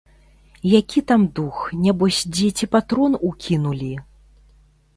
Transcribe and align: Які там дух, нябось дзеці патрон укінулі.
Які 0.79 1.01
там 1.11 1.21
дух, 1.41 1.59
нябось 1.83 2.19
дзеці 2.37 2.71
патрон 2.73 3.21
укінулі. 3.31 3.93